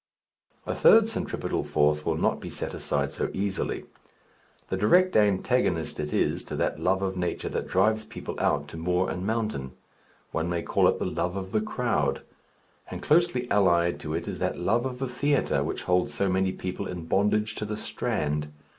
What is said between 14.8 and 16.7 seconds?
of the theatre which holds so many